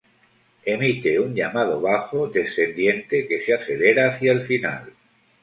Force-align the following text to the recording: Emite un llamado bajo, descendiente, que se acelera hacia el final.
Emite 0.65 1.19
un 1.19 1.35
llamado 1.35 1.79
bajo, 1.79 2.25
descendiente, 2.25 3.27
que 3.27 3.39
se 3.39 3.53
acelera 3.53 4.09
hacia 4.09 4.31
el 4.31 4.41
final. 4.41 4.93